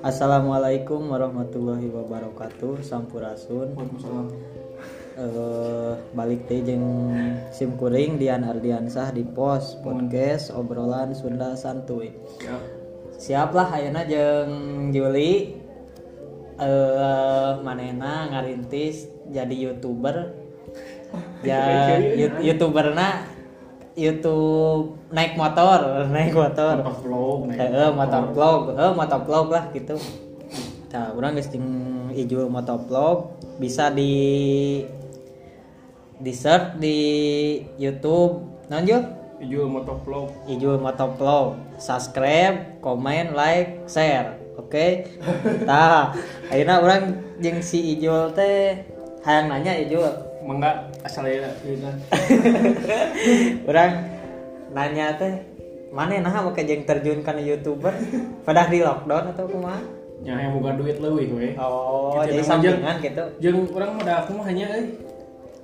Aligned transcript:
Assalamualaikum 0.00 1.12
warahmatullahi 1.12 1.92
wabarakatuh. 1.92 2.80
Sampurasun. 2.80 3.76
Eh 5.20 5.92
balik 6.16 6.48
teh 6.48 6.64
jeung 6.64 7.12
sim 7.52 7.76
kuring 7.76 8.16
Dian 8.16 8.48
Ardiansah 8.48 9.12
di 9.12 9.20
pos 9.20 9.76
podcast 9.84 10.48
obrolan 10.56 11.12
Sunda 11.12 11.52
santuy. 11.52 12.16
Ya. 12.40 12.56
siap 13.20 13.52
lah 13.52 13.68
ayeuna 13.76 14.08
jeung 14.08 14.88
Juli. 14.96 15.60
Eh 16.56 17.52
manena 17.60 18.32
ngarintis 18.32 19.12
jadi 19.28 19.52
youtuber. 19.52 20.32
Ya 21.44 21.96
yu- 22.00 22.42
youtuberna 22.42 23.25
YouTube 23.96 25.00
naik 25.08 25.40
motor 25.40 25.80
naik 26.14 26.36
motor 26.36 26.84
Motor 26.84 26.96
vlog, 27.00 27.38
naik 27.48 27.58
Heeh, 27.58 27.88
motor 27.96 28.22
vlog, 28.36 28.60
heeh, 28.76 28.92
motor 28.92 29.20
vlog 29.24 29.46
lah 29.50 29.64
gitu. 29.72 29.96
Nah, 30.92 31.12
orang 31.12 31.36
geus 31.36 31.52
jeung 31.52 31.68
ijul 32.16 32.48
motor 32.48 32.80
vlog 32.88 33.36
bisa 33.60 33.92
di 33.92 34.16
di 36.16 36.32
search 36.32 36.80
di 36.80 36.98
YouTube. 37.76 38.40
Naon 38.72 38.88
Jul? 38.88 39.02
Ijo 39.36 39.68
motovlog. 39.68 40.32
Ijul 40.48 40.80
motor 40.80 41.12
vlog. 41.20 41.48
Subscribe, 41.76 42.80
komen, 42.80 43.36
like, 43.36 43.84
share. 43.84 44.40
Oke. 44.56 45.04
Tah, 45.68 46.16
ayeuna 46.50 46.80
urang 46.80 47.20
jeung 47.44 47.60
si 47.60 47.96
Ijul 47.96 48.32
teh 48.32 48.80
hayang 49.20 49.52
nanya 49.52 49.76
Ijul. 49.76 50.08
Mangga 50.40 50.88
asal 51.06 51.24
ya 51.24 51.46
kita. 51.62 51.90
Urang 53.64 53.92
nanya 54.70 55.14
teh 55.14 55.32
mana 55.88 56.18
nah 56.18 56.44
make 56.44 56.62
jeung 56.62 56.82
terjun 56.82 57.22
kana 57.22 57.40
YouTuber 57.40 57.94
pada 58.42 58.66
di 58.66 58.82
lockdown 58.82 59.30
atau 59.30 59.46
kumaha? 59.46 59.80
Ya 60.20 60.34
yang 60.34 60.56
boga 60.56 60.74
duit 60.74 60.98
leuwih 60.98 61.28
we. 61.30 61.48
Oh, 61.56 62.18
Gitu, 62.18 62.32
jadi 62.32 62.42
jeung- 62.42 62.48
sampingan 62.50 62.96
gitu. 62.98 63.24
Jeung 63.38 63.58
urang 63.70 63.90
mah 63.94 64.04
aku 64.18 64.30
mah 64.34 64.44
hanya 64.44 64.64
euy 64.72 64.84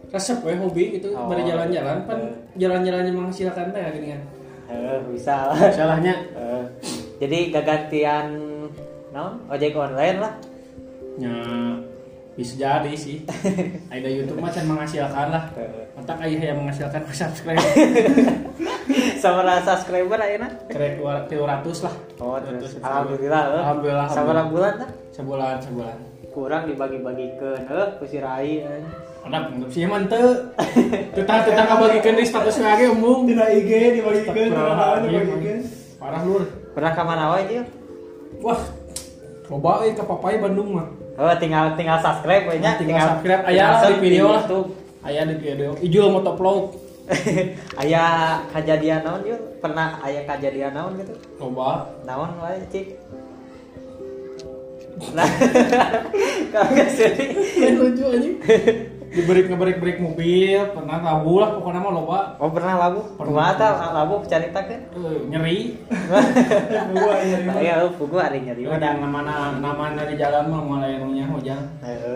resep 0.08 0.38
we 0.40 0.54
hobi 0.54 0.84
itu 0.94 1.08
Oh. 1.10 1.24
bari 1.26 1.42
jalan-jalan 1.42 2.04
pan 2.04 2.20
jalan-jalannya 2.54 3.12
menghasilkan 3.12 3.72
teh 3.72 3.82
gini 3.92 4.08
kan. 4.12 4.22
Eh, 4.70 4.98
bisa 5.10 5.50
lah. 5.50 5.58
Salahnya 5.68 6.14
Eh, 6.32 6.64
jadi 7.18 7.38
gagantian 7.50 8.26
naon 9.10 9.42
ojek 9.48 9.74
online 9.74 10.18
lah. 10.18 10.32
ya 11.14 11.28
bisa 12.32 12.54
jadi 12.56 12.92
sih. 12.92 13.28
Ada 13.92 14.08
YouTube 14.08 14.38
mah 14.38 14.48
can 14.48 14.64
menghasilkan 14.64 15.26
lah. 15.28 15.44
Otak 15.94 16.18
aya 16.18 16.38
yang 16.48 16.58
menghasilkan 16.58 17.04
subscribe. 17.12 17.60
Sama 19.16 19.42
rasa 19.42 19.76
subscriber 19.76 20.18
ayeuna. 20.18 20.48
Kerek 20.66 20.98
200 20.98 21.30
lah. 21.80 21.94
Oh, 22.18 22.36
200 22.36 22.58
terus 22.58 22.72
subscriber. 22.72 22.88
alhamdulillah. 22.88 23.42
eh. 23.44 23.60
Alhamdulillah. 23.60 24.06
Sabaraha 24.08 24.46
bulan 24.48 24.72
tah? 24.76 24.90
Sebulan, 25.12 25.56
sebulan. 25.60 25.96
Kurang 26.32 26.62
dibagi-bagikeun 26.64 27.60
heuh 27.68 27.88
ku 27.96 28.04
si 28.04 28.18
Rai. 28.18 28.60
eh. 28.60 28.82
Ada 29.22 29.38
pengen 29.46 29.70
sih 29.70 29.86
emang 29.86 30.08
tuh. 30.08 30.50
Tetang 31.14 31.46
tetang 31.46 31.66
kabagikeun 31.68 32.16
di 32.16 32.24
status 32.24 32.58
lagi 32.58 32.90
umum. 32.90 33.22
Tina 33.22 33.46
IG 33.46 33.70
dibagikan, 33.94 34.34
Astagfirullahaladzim. 34.34 35.10
dibagikan. 35.14 35.58
Parah 35.96 36.22
lur. 36.24 36.42
Pernah 36.72 36.90
ka 36.90 37.02
mana 37.04 37.24
wae, 37.30 37.42
Jil? 37.46 37.64
Wah. 38.40 38.58
Coba 39.44 39.84
euy 39.84 39.92
ke 39.92 40.02
Papai 40.02 40.40
Bandung 40.40 40.74
mah. 40.74 40.88
Oh, 41.22 41.30
tinggal 41.38 41.78
tinggal 41.78 42.02
subscribe 42.02 42.50
we 42.50 42.58
nya. 42.58 42.74
Tinggal 42.74 43.14
subscribe 43.14 43.46
aya 43.46 43.78
lah 43.78 43.86
di 43.86 44.02
video 44.02 44.26
lah. 44.26 44.42
YouTube. 44.42 44.74
Aya 45.06 45.22
di 45.22 45.34
video. 45.38 45.70
Ijul 45.78 46.10
motovlog. 46.10 46.74
aya 47.82 48.02
kejadian 48.50 49.06
naon, 49.06 49.22
Jil? 49.22 49.38
Pernah 49.62 50.02
aya 50.02 50.26
kejadian 50.26 50.74
naon 50.74 50.98
gitu? 50.98 51.14
Coba. 51.38 51.94
Naon 52.02 52.34
wae, 52.42 52.58
Cik? 52.74 52.98
Nah, 55.14 55.30
kagak 56.54 56.90
sedih. 56.90 57.30
Yang 57.54 57.74
lucu 57.78 58.06
anjing. 59.12 59.28
Diberi 59.28 59.40
ngebreak 59.44 59.78
break 59.78 59.98
mobil, 60.00 60.60
pernah 60.72 60.96
rabu 61.04 61.32
lah 61.36 61.50
pokoknya 61.52 61.80
mah 61.84 61.92
loba. 61.92 62.20
Oh 62.40 62.48
pernah 62.48 62.74
labu? 62.80 63.00
Pernah. 63.20 63.52
Tah 63.60 63.92
labu 63.92 64.24
caritakeun? 64.24 64.80
Eh, 64.96 65.18
nyeri. 65.28 65.58
Gua 66.96 67.12
ya, 67.20 67.38
ya. 67.60 67.74
Lu 67.84 67.92
pugu 68.00 68.16
ari 68.16 68.40
nyari 68.40 68.64
Ada 68.64 68.96
nama 68.96 69.20
nama 69.60 70.02
di 70.08 70.16
jalan 70.16 70.48
mah 70.48 70.62
mulai 70.64 70.96
nya 71.12 71.28
hujan. 71.28 71.60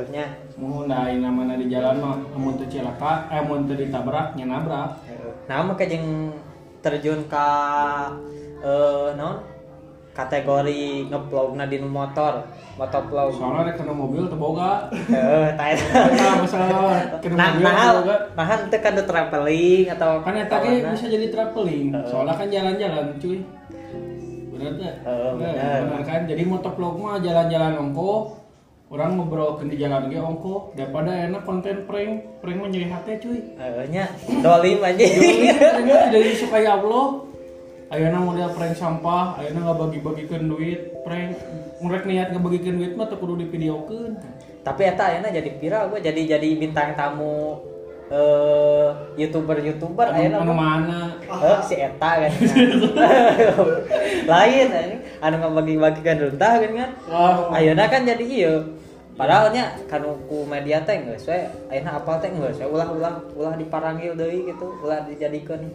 Nya. 0.08 0.24
Mohon 0.56 0.88
dah 0.88 1.12
nama 1.12 1.52
di 1.60 1.68
jalan 1.68 2.00
mah 2.00 2.16
amun 2.32 2.56
teu 2.56 2.64
cilaka, 2.64 3.28
eh 3.28 3.44
amun 3.44 3.68
teu 3.68 3.76
ditabrak 3.76 4.32
nya 4.40 4.48
nabrak. 4.48 5.04
Heeh. 5.04 5.32
Nah, 5.52 5.60
make 5.68 5.84
jeung 5.84 6.32
terjun 6.80 7.28
ka 7.28 7.48
eh 8.64 9.12
naon? 9.20 9.44
Kategori 10.16 11.12
ngevlogna 11.12 11.68
di 11.68 11.76
motor, 11.76 12.40
motovlog. 12.80 13.36
Soalnya 13.36 13.68
rek 13.68 13.76
kena 13.76 13.92
mobil 13.92 14.24
teu 14.32 14.40
boga. 14.40 14.88
Heeh, 15.12 15.52
tah 15.60 15.68
eta. 15.76 16.00
Masalah 16.40 17.20
kena 17.20 17.36
Nah, 17.36 17.48
mobil 17.52 17.64
nah, 17.68 17.76
teu 17.76 17.96
boga. 18.00 18.16
nah, 18.32 18.56
teu 18.72 18.80
kan 18.80 18.94
traveling 18.96 19.84
atau 19.92 20.10
Kan 20.24 20.40
eta 20.40 20.56
ge 20.64 20.80
bisa 20.88 21.06
jadi 21.12 21.26
traveling. 21.28 21.92
Soalnya 22.08 22.32
kan 22.32 22.48
jalan-jalan, 22.48 23.06
cuy. 23.20 23.44
Bener 24.56 24.72
teh? 24.80 24.92
Heeh, 25.04 25.30
bener. 25.36 26.00
kan? 26.08 26.20
Jadi 26.24 26.42
motovlog 26.48 26.96
mah 26.96 27.20
jalan-jalan 27.20 27.76
ongko. 27.76 28.40
Orang 28.86 29.18
ngobrol 29.18 29.58
di 29.66 29.76
jalan 29.76 30.08
ge 30.08 30.16
ongko 30.16 30.72
daripada 30.78 31.10
enak 31.12 31.42
konten 31.44 31.84
prank, 31.84 32.40
prank 32.40 32.56
mah 32.56 32.68
nyeri 32.72 32.88
hati 32.88 33.20
cuy. 33.20 33.36
Heeh 33.60 33.84
nya. 33.92 34.08
Dolim 34.40 34.80
aja. 34.80 35.04
Mah 35.84 36.08
tidak 36.08 36.22
disukai 36.24 36.64
Allah. 36.64 37.25
Ayeuna 37.86 38.18
model 38.18 38.50
prank 38.50 38.74
sampah, 38.74 39.38
ayeuna 39.38 39.62
nggak 39.62 39.78
bagi-bagikeun 39.78 40.44
duit, 40.50 40.90
prank 41.06 41.38
murek 41.78 42.02
niat 42.02 42.34
ngebagikeun 42.34 42.82
duit 42.82 42.92
mah 42.98 43.06
teu 43.06 43.14
kudu 43.14 43.38
divideokeun. 43.38 44.18
Tapi 44.66 44.82
eta 44.82 45.14
ayeuna 45.14 45.30
jadi 45.30 45.50
viral 45.54 45.94
gua 45.94 46.02
jadi 46.02 46.34
jadi 46.34 46.48
bintang 46.58 46.98
tamu 46.98 47.62
eh 48.06 48.90
youtuber-youtuber 49.18 50.10
Anu, 50.10 50.18
ayeuna 50.18 50.36
anu 50.42 50.50
gua. 50.50 50.58
mana? 50.58 50.98
Eh, 51.22 51.58
si 51.62 51.74
Eta 51.74 52.10
kan 52.22 52.32
lain 54.26 54.66
ini 54.70 54.96
anu 55.18 55.36
ngabagi-bagikan 55.42 56.16
runtah 56.18 56.52
kan 56.58 56.70
kan 56.72 56.90
Oh. 57.06 57.50
ayeuna 57.50 57.86
kan 57.86 58.02
jadi 58.02 58.22
iya 58.22 58.52
padahal 59.14 59.50
nya 59.50 59.74
kanu 59.86 60.22
ku 60.26 60.46
media 60.46 60.82
teh 60.82 61.02
geus 61.02 61.26
we 61.26 61.38
ayeuna 61.66 61.98
apal 61.98 62.18
teh 62.18 62.30
geus 62.30 62.58
we 62.58 62.66
ulah-ulah 62.66 63.26
ulah 63.34 63.54
diparanggil 63.54 64.14
deui 64.14 64.50
gitu 64.50 64.66
ulah 64.82 65.02
dijadikeun 65.02 65.66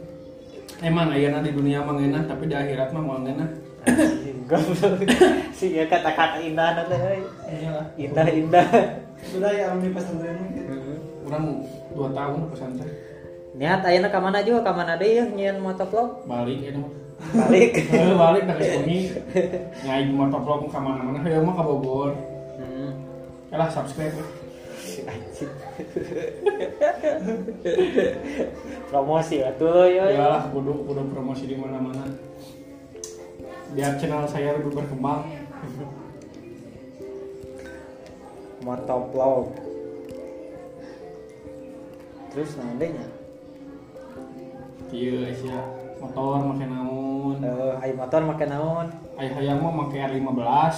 Emang 0.81 1.13
ayeuna 1.13 1.45
di 1.45 1.53
dunia 1.53 1.85
mah 1.85 1.93
ngeunah, 1.93 2.25
tapi 2.25 2.49
di 2.49 2.57
akhirat 2.57 2.89
mah 2.89 3.03
moal 3.05 3.21
ngeunah. 3.21 3.49
Anjing, 3.85 4.49
goblok. 4.49 5.05
si 5.57 5.77
ieu 5.77 5.85
kata-kata 5.85 6.41
indah 6.41 6.81
teh 6.89 6.97
euy. 6.97 7.21
Iyalah. 7.45 7.85
indah-indah 7.97 8.67
Sudah 9.21 9.53
ya 9.53 9.69
alumni 9.69 9.93
pesantren 9.93 10.41
mungkin. 10.41 10.65
Orang 11.29 11.45
2 11.93 12.17
tahun 12.17 12.39
pesantren. 12.49 12.93
niat 13.51 13.83
ayeuna 13.83 14.07
ka 14.09 14.17
mana 14.23 14.41
juga 14.41 14.63
ka 14.63 14.71
mana 14.71 14.95
deui 14.95 15.27
nyieun 15.35 15.59
motovlog 15.59 16.23
Balik 16.23 16.71
ya 16.71 16.71
balik 17.35 17.71
Eh, 17.93 18.15
balik 18.17 18.43
dari 18.49 18.63
sini. 18.65 18.97
Nyai 19.85 20.09
motovlog 20.09 20.65
ka 20.71 20.81
mana-mana, 20.81 21.21
hayang 21.21 21.45
mah 21.45 21.53
ka 21.53 21.63
Bogor. 21.67 22.17
Hmm. 22.57 22.97
Yalah 23.53 23.69
subscribe. 23.69 24.17
we. 24.17 24.40
Si 25.01 25.09
anjing. 25.09 25.51
promosi 28.93 29.41
atuh 29.41 29.89
yo 29.89 30.05
Yalah 30.13 30.53
kudu 30.53 30.85
kudu 30.85 31.01
promosi 31.09 31.49
di 31.49 31.57
mana-mana. 31.57 32.05
Biar 33.73 33.97
channel 33.97 34.29
saya 34.29 34.61
lebih 34.61 34.77
berkembang. 34.77 35.25
motovlog 38.61 39.57
terus 42.29 42.53
nantinya 42.61 43.09
Iya, 44.91 45.31
Asia. 45.31 45.59
Motor 46.03 46.51
make 46.51 46.67
naon? 46.67 47.39
eh 47.41 47.73
ayo 47.79 47.93
motor 47.95 48.21
make 48.27 48.43
naon 48.43 48.91
Aya 49.15 49.31
hayang 49.39 49.63
mah 49.63 49.71
make 49.71 49.95
R15. 49.95 50.75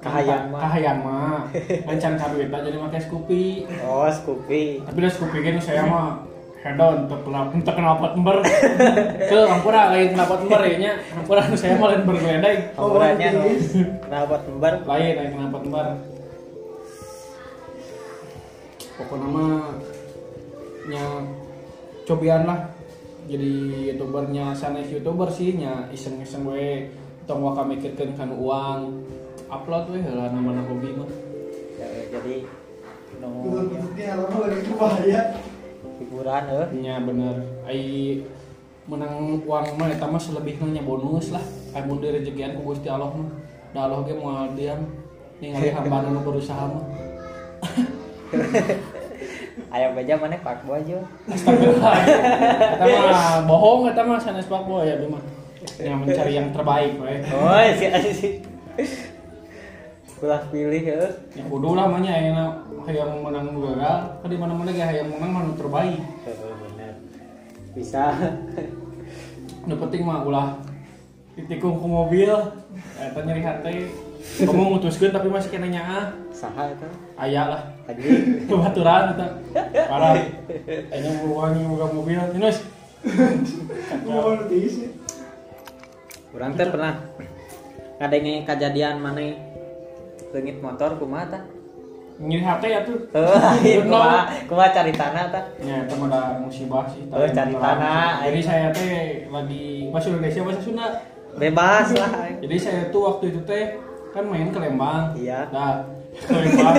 Kahayang 0.00 0.48
mah. 0.48 0.60
Kahayang 0.64 0.98
mah. 1.04 1.40
Lancar 1.84 2.12
kaduita 2.16 2.56
jadi 2.64 2.76
make 2.80 3.00
Scoopy. 3.04 3.68
oh 3.84 4.08
Scoopy. 4.08 4.80
Tapi 4.88 4.96
udah 4.96 5.12
Scoopy 5.12 5.38
kan 5.44 5.60
saya 5.60 5.84
mah 5.84 6.24
head 6.60 6.76
on 6.76 7.08
untuk 7.08 7.20
kenal 7.24 7.48
untuk 7.52 7.74
kenal 7.76 7.94
pot 8.00 8.12
ember. 8.16 8.36
Tuh 9.28 9.44
ampura 9.48 9.92
lain 9.92 10.12
kenal 10.12 10.26
pot 10.28 10.40
ember 10.44 10.60
ya 10.64 10.76
nya 10.76 10.92
ampura 11.16 11.40
saya 11.60 11.76
mah 11.76 11.88
lain 11.92 12.04
berbeda. 12.08 12.48
Kamurannya 12.76 13.28
no. 13.32 13.42
Kenapa 14.04 14.34
tembar 14.44 14.74
lain 14.84 15.12
lain 15.16 15.30
kenal 15.36 15.48
pot 15.52 15.62
ember. 15.64 15.86
Pokoknya 18.96 19.28
mah 19.28 19.64
nya 20.88 21.04
cobian 22.08 22.42
lah. 22.48 22.60
Jadi 23.28 23.52
youtubernya 23.92 24.56
sanes 24.56 24.88
youtuber 24.88 25.28
sih 25.28 25.60
nya 25.60 25.88
iseng 25.92 26.20
iseng 26.24 26.48
we 26.48 26.88
tong 27.28 27.44
waka 27.44 27.62
mikirkeun 27.62 28.16
kan 28.16 28.32
uang 28.32 29.06
upload 29.50 29.84
we 29.90 30.00
lah 30.06 30.30
nama 30.30 30.50
nama 30.54 30.68
hobi 30.70 30.94
mah 30.94 31.10
Ya, 31.80 31.88
jadi 32.12 32.44
no 33.24 33.28
hiburan 36.00 36.44
eh 36.48 36.66
nya 36.80 37.00
bener 37.00 37.36
ai 37.64 38.20
menang 38.84 39.40
uang 39.44 39.66
mah 39.76 39.88
eta 39.88 40.08
mah 40.08 40.20
selebihnya 40.20 40.84
bonus 40.84 41.32
lah 41.32 41.44
kayak 41.72 41.84
mun 41.88 42.00
direjegian 42.00 42.56
ku 42.56 42.72
Gusti 42.72 42.88
Allah 42.88 43.12
mah 43.12 43.28
da 43.72 43.88
Allah 43.88 44.04
ge 44.04 44.16
moal 44.16 44.52
diam 44.56 44.88
ningali 45.40 45.72
hamba 45.76 46.08
nu 46.08 46.20
berusaha 46.20 46.64
mah 46.68 46.84
Ayam 49.70 49.94
beja 49.94 50.18
mana 50.18 50.34
pak 50.42 50.66
boy 50.66 50.82
aja. 50.82 50.98
Astagfirullah. 51.30 51.94
Eta 52.74 52.84
mah 52.90 53.38
bohong 53.50 53.86
eta 53.86 54.02
mah 54.02 54.18
sanes 54.18 54.50
pak 54.50 54.66
boy 54.66 54.82
ya 54.82 54.98
mah. 55.06 55.22
Yang 55.78 55.98
mencari 56.02 56.32
yang 56.34 56.48
terbaik 56.50 56.98
we. 56.98 57.22
Oh 57.30 57.60
si 57.78 57.86
si. 58.10 58.28
Ulah 60.20 60.42
pilih 60.52 60.84
ya. 60.84 61.00
Ya 61.32 61.44
kudu 61.48 61.72
lah 61.72 61.88
mah 61.88 62.04
nya 62.04 62.12
ayeuna 62.12 62.60
hayang 62.84 63.24
menang 63.24 63.56
gagal, 63.56 64.20
ka 64.20 64.26
di 64.28 64.36
mana-mana 64.36 64.68
ge 64.68 64.84
hayang 64.84 65.08
menang 65.08 65.30
mah 65.32 65.42
nu 65.48 65.52
terbaik. 65.56 66.00
Benar. 66.28 66.94
Bisa. 67.72 68.04
Nu 69.60 69.76
penting 69.76 70.08
mah 70.08 70.24
ulah 70.24 70.56
ditikung 71.36 71.76
ku 71.76 71.84
mobil, 71.84 72.32
eta 72.96 73.20
nyeri 73.20 73.44
hati. 73.44 73.92
Kamu 74.40 74.76
mutuskeun 74.76 75.12
tapi 75.12 75.28
masih 75.28 75.52
kena 75.52 75.68
nyaa. 75.68 76.16
Saha 76.32 76.72
itu? 76.72 76.88
Aya 77.20 77.44
lah. 77.44 77.62
Tadi. 77.84 78.04
Kebaturan 78.48 79.12
eta. 79.12 79.26
Parah. 79.84 80.16
Ayeuna 80.88 81.28
wangi 81.28 81.60
boga 81.68 81.86
mobil. 81.92 82.20
Inus. 82.40 82.64
Mau 84.08 84.32
nulis 84.36 84.74
ya. 84.84 84.88
Orang 86.32 86.56
teh 86.56 86.68
pernah 86.68 87.04
ngadenge 88.00 88.48
kejadian 88.48 88.96
mana 88.96 89.49
leungit 90.30 90.56
motor 90.62 90.94
kumaha 90.96 91.26
tah? 91.26 91.42
Nyeri 92.20 92.44
hati 92.44 92.68
ya 92.68 92.80
tuh. 92.84 92.98
Heuh, 93.64 93.80
kumaha 93.84 94.28
kumaha 94.44 94.68
cari 94.70 94.92
tanah 94.92 95.24
tah? 95.32 95.44
Ya, 95.64 95.88
itu 95.88 95.94
ada 95.96 96.36
musibah 96.40 96.84
sih. 96.92 97.02
Oh, 97.08 97.24
cari 97.24 97.54
tanah. 97.56 98.24
Jadi 98.28 98.40
saya 98.44 98.66
teh 98.70 99.24
lagi 99.28 99.88
bahasa 99.88 100.06
Indonesia 100.12 100.40
bahasa 100.44 100.60
Sunda. 100.60 100.86
Bebas 101.38 101.86
lah. 101.96 102.10
Jadi 102.42 102.56
saya 102.60 102.80
tuh 102.92 103.08
waktu 103.08 103.32
itu 103.32 103.40
teh 103.48 103.78
kan 104.12 104.24
main 104.26 104.52
ke 104.52 104.58
Lembang. 104.58 105.16
Iya. 105.16 105.48
Nah, 105.48 105.86
ke 106.28 106.34
Lembang. 106.34 106.74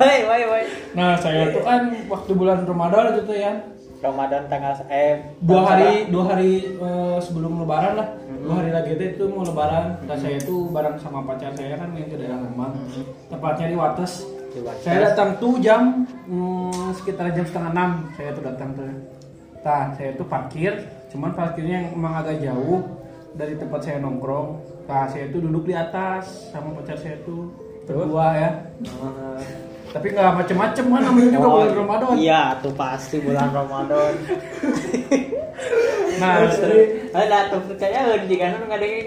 Baik, 0.00 0.22
baik, 0.24 0.46
baik. 0.48 0.68
Nah, 0.96 1.12
saya 1.20 1.52
tuh 1.52 1.62
kan 1.62 1.92
waktu 2.08 2.32
bulan 2.32 2.64
Ramadan 2.64 3.14
itu 3.14 3.22
tuh 3.28 3.36
ya. 3.36 3.52
Ramadan 4.00 4.48
tanggal 4.48 4.74
eh 4.88 5.36
Dua 5.44 5.60
hari 5.68 6.08
dua 6.08 6.24
hari 6.32 6.52
eh, 6.72 7.18
sebelum 7.20 7.60
lebaran 7.60 8.00
lah. 8.00 8.08
Mhm. 8.16 8.40
Dua 8.40 8.54
hari 8.64 8.70
lagi 8.72 8.90
itu 8.96 9.24
mau 9.28 9.44
lebaran. 9.44 10.00
Dan 10.08 10.16
saya 10.16 10.38
tuh 10.40 10.72
bareng 10.72 10.96
sama 10.96 11.20
pacar 11.28 11.52
saya 11.52 11.76
kan 11.76 11.92
main 11.92 12.08
ke 12.08 12.16
daerah 12.16 12.40
Lembang. 12.40 12.72
Mhm. 12.80 13.04
Tepatnya 13.28 13.66
di 13.68 13.76
Wates. 13.76 14.12
Di 14.56 14.60
Wates. 14.64 14.82
Saya 14.88 14.98
datang 15.12 15.36
tuh 15.36 15.60
jam 15.60 16.08
hmm, 16.24 16.96
sekitar 16.96 17.28
jam 17.36 17.44
setengah 17.44 17.70
enam. 17.76 17.90
Saya 18.16 18.30
tuh 18.32 18.44
datang 18.48 18.68
tuh. 18.72 18.88
Nah, 19.60 19.84
saya 19.92 20.10
tuh 20.16 20.26
parkir. 20.26 20.72
Cuman 21.12 21.36
parkirnya 21.36 21.84
yang 21.84 21.88
emang 21.92 22.14
agak 22.24 22.40
jauh 22.40 22.80
dari 23.36 23.54
tempat 23.60 23.80
saya 23.84 24.00
nongkrong. 24.00 24.48
Nah, 24.88 25.04
saya 25.12 25.28
tuh 25.28 25.44
duduk 25.44 25.68
di 25.68 25.74
atas 25.76 26.48
sama 26.50 26.72
pacar 26.80 26.96
saya 26.96 27.20
tuh 27.28 27.52
berdua 27.84 28.26
ya. 28.32 28.50
Eh, 29.90 29.92
Tapi 29.92 30.06
nggak 30.14 30.34
macem-macem 30.38 30.84
kan 30.86 31.02
namanya 31.02 31.28
juga 31.34 31.46
oh, 31.46 31.52
bulan 31.58 31.72
Ramadan. 31.74 32.14
Iya, 32.14 32.42
tuh 32.62 32.72
pasti 32.72 33.16
bulan 33.18 33.50
Ramadan. 33.50 34.12
Nah, 36.20 36.34
terus 36.46 36.58
ada 37.10 37.50
tuh 37.50 37.60
percaya 37.66 37.98
heuh 38.06 38.22
jika 38.24 38.54
nu 38.54 38.66
ngadenge 38.68 39.02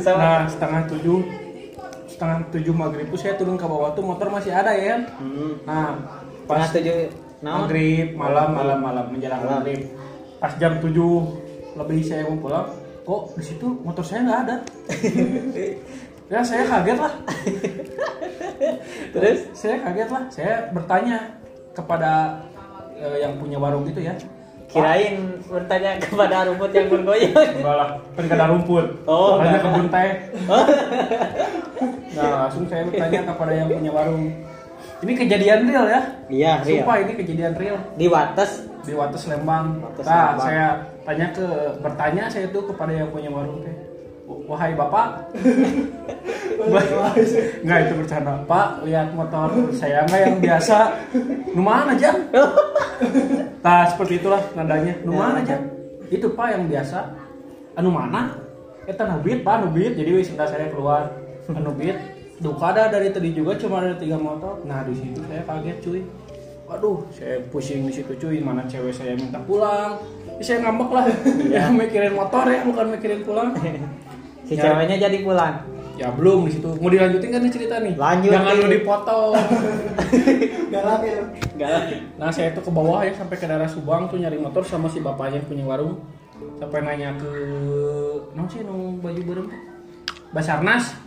sama 0.00 0.16
nah 0.16 0.40
setengah 0.46 0.82
tujuh 0.88 1.18
setengah 2.06 2.38
tujuh 2.48 2.72
maghrib 2.72 3.06
tuh 3.10 3.18
saya 3.18 3.36
turun 3.36 3.60
ke 3.60 3.66
bawah 3.66 3.92
tuh 3.92 4.00
motor 4.00 4.32
masih 4.32 4.56
ada 4.56 4.72
ya. 4.72 5.04
Hmm. 5.18 5.60
Nah, 5.68 6.00
Pas 6.46 6.64
pas 6.64 6.70
tujuh 6.72 7.12
naon? 7.42 7.66
maghrib 7.66 8.16
malam 8.16 8.48
malam 8.54 8.78
malam 8.80 9.04
menjelang 9.12 9.42
Malam. 9.42 9.60
maghrib 9.60 9.80
pas 10.38 10.52
jam 10.56 10.72
7 10.80 10.88
lebih 11.76 12.00
saya 12.00 12.24
mau 12.24 12.38
pulang 12.38 12.68
kok 13.02 13.22
di 13.36 13.42
situ 13.44 13.66
motor 13.84 14.00
saya 14.00 14.24
nggak 14.24 14.40
ada 14.48 14.56
ya 16.32 16.40
saya 16.40 16.64
kaget 16.64 16.98
lah 16.98 17.12
Terus? 19.14 19.38
saya 19.52 19.76
kaget 19.82 20.08
lah 20.10 20.22
saya 20.28 20.54
bertanya 20.70 21.16
kepada 21.72 22.40
eh, 22.96 23.22
yang 23.22 23.36
punya 23.36 23.58
warung 23.60 23.84
itu 23.84 24.00
ya 24.00 24.14
Kirain 24.66 25.38
bertanya 25.46 25.94
kepada 26.02 26.42
rumput 26.50 26.74
yang 26.74 26.90
bergoyang. 26.90 27.30
enggak 27.62 27.76
lah 27.78 27.88
kan 28.18 28.22
gak 28.26 28.34
ada 28.34 28.46
rumput 28.50 28.86
Oh, 29.06 29.38
hanya 29.38 29.62
kebun 29.62 29.86
teh 29.88 30.10
nah 32.16 32.48
langsung 32.48 32.64
saya 32.66 32.82
bertanya 32.84 33.20
kepada 33.30 33.52
yang 33.52 33.68
punya 33.68 33.92
warung 33.92 34.24
ini 34.96 35.12
kejadian 35.12 35.68
real 35.68 35.86
ya 35.86 36.00
Iya, 36.26 36.52
real. 36.64 36.82
sumpah 36.82 36.96
ini 36.98 37.12
kejadian 37.14 37.52
real 37.54 37.76
Di 37.94 38.06
Wates 38.08 38.52
di 38.86 38.94
Wates 38.94 39.26
Lembang. 39.26 39.82
Wates 39.82 40.06
nah, 40.06 40.14
Lembang. 40.32 40.46
saya 40.46 40.66
tanya 41.02 41.26
ke 41.34 41.46
bertanya 41.82 42.24
saya 42.30 42.46
tuh 42.48 42.70
kepada 42.70 42.94
yang 42.94 43.10
punya 43.10 43.28
warung 43.28 43.66
teh. 43.66 43.74
Wahai 44.26 44.74
Bapak, 44.74 45.30
nggak 47.66 47.78
itu 47.86 47.94
bercanda. 47.94 48.42
Pak, 48.46 48.82
lihat 48.82 49.14
motor 49.14 49.50
saya 49.70 50.02
nggak 50.06 50.20
yang 50.22 50.36
biasa. 50.42 50.78
Nu 51.54 51.62
mana 51.62 51.94
aja? 51.94 52.10
Nah, 53.62 53.86
seperti 53.86 54.18
itulah 54.18 54.42
nadanya. 54.58 54.94
Nu 55.06 55.14
mana 55.14 55.42
aja? 55.42 55.58
Itu 56.10 56.34
Pak 56.34 56.58
yang 56.58 56.66
biasa. 56.66 56.98
Anu 57.76 57.90
mana? 57.92 58.34
Eta 58.86 59.04
nubit, 59.04 59.42
Pak, 59.42 59.66
nubit. 59.66 59.98
Jadi 59.98 60.10
wis 60.14 60.30
saya 60.32 60.70
keluar. 60.70 61.12
Anu 61.50 61.74
bit. 61.74 61.98
Duka 62.36 62.68
ada 62.68 62.92
dari 62.92 63.08
tadi 63.08 63.32
juga 63.32 63.56
cuma 63.56 63.80
ada 63.80 63.96
tiga 63.96 64.20
motor. 64.20 64.60
Nah, 64.68 64.84
di 64.84 64.92
situ 64.92 65.24
saya 65.24 65.40
kaget 65.44 65.76
cuy. 65.80 66.00
Waduh, 66.66 67.06
saya 67.14 67.40
pusing 67.48 67.88
di 67.88 67.92
situ 67.96 68.12
cuy. 68.18 68.44
Mana 68.44 68.66
cewek 68.68 68.92
saya 68.92 69.16
minta 69.16 69.40
pulang. 69.40 69.96
Ya, 70.36 70.42
saya 70.44 70.58
ngambek 70.68 70.90
lah. 70.92 71.04
Ya 71.48 71.72
mikirin 71.80 72.12
motor 72.12 72.44
ya, 72.44 72.60
bukan 72.64 72.86
mikirin 72.92 73.20
pulang. 73.24 73.56
si 74.46 74.54
Ya. 74.54 74.62
ceweknya 74.70 74.96
jadi 75.10 75.18
pulang. 75.26 75.56
Ya 75.96 76.12
belum 76.12 76.44
di 76.44 76.52
situ. 76.60 76.68
Mau 76.76 76.92
dilanjutin 76.92 77.28
kan 77.32 77.40
nih 77.40 77.52
cerita 77.52 77.80
nih? 77.80 77.96
Lanjut, 77.96 78.28
Jangan 78.28 78.52
lu 78.60 78.66
dipotong. 78.68 79.32
Galak 80.68 81.00
ya. 81.08 81.20
Enggak. 81.56 81.80
Nah 82.20 82.28
saya 82.28 82.52
tuh 82.52 82.62
ke 82.68 82.70
bawah 82.70 83.00
ya 83.00 83.16
sampai 83.16 83.36
ke 83.40 83.48
daerah 83.48 83.64
Subang 83.64 84.04
tuh 84.12 84.20
nyari 84.20 84.36
motor 84.36 84.60
sama 84.60 84.92
si 84.92 85.00
bapaknya 85.00 85.40
yang 85.40 85.48
punya 85.48 85.64
warung. 85.64 86.04
Sampai 86.60 86.84
nanya 86.84 87.16
ke 87.16 87.32
non 88.36 88.44
sih 88.44 88.60
nu 88.60 89.00
baju 89.00 89.20
berem 89.24 89.46
teh? 89.48 89.60
Basarnas. 90.36 91.00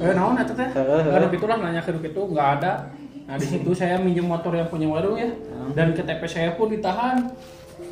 Eh 0.00 0.12
naon 0.16 0.40
eta 0.40 0.56
teh? 0.56 0.68
Kan 0.72 1.28
itulah 1.28 1.56
nanya 1.60 1.84
ke 1.84 1.92
itu 1.92 2.20
nggak 2.32 2.48
ada. 2.60 2.88
Nah 3.28 3.36
di 3.36 3.44
situ 3.44 3.70
saya 3.76 4.00
minjem 4.00 4.24
motor 4.24 4.56
yang 4.56 4.72
punya 4.72 4.88
warung 4.88 5.20
ya. 5.20 5.28
Dan 5.76 5.92
KTP 5.92 6.22
saya 6.24 6.56
pun 6.56 6.72
ditahan. 6.72 7.28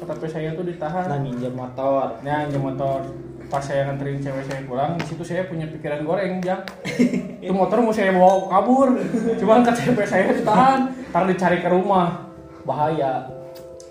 KTP 0.01 0.23
saya 0.27 0.49
tuh 0.53 0.65
ditahan. 0.65 1.05
Nah, 1.07 1.21
minjem 1.21 1.53
motor. 1.53 2.17
Ya, 2.21 2.45
minjem 2.45 2.63
motor. 2.65 2.99
Pas 3.47 3.59
saya 3.59 3.83
nganterin 3.85 4.23
cewek 4.23 4.47
saya 4.47 4.63
pulang, 4.63 4.95
di 4.95 5.05
situ 5.05 5.27
saya 5.27 5.43
punya 5.45 5.67
pikiran 5.67 6.07
goreng, 6.07 6.39
Jang. 6.41 6.63
Itu 7.43 7.51
motor 7.51 7.83
mau 7.83 7.91
saya 7.91 8.15
bawa 8.15 8.47
kabur. 8.47 8.95
Cuman 9.37 9.67
KTP 9.67 9.99
saya 10.07 10.31
ditahan, 10.31 10.81
ntar 11.11 11.27
dicari 11.27 11.59
ke 11.59 11.67
rumah. 11.67 12.31
Bahaya. 12.63 13.27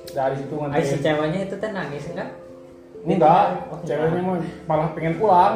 Dari 0.09 0.39
situ 0.39 0.55
Ay, 0.65 0.81
si 0.81 0.95
nganterin. 0.95 1.03
ceweknya 1.03 1.39
itu 1.43 1.55
teh 1.55 1.69
nangis 1.69 2.03
enggak? 2.09 2.29
Enggak, 2.99 3.45
Oh, 3.67 3.77
enggak. 3.77 3.85
ceweknya 3.85 4.21
mah 4.23 4.37
malah 4.65 4.89
pengen 4.95 5.13
pulang. 5.19 5.53